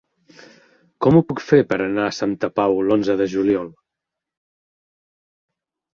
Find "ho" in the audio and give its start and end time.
1.17-1.21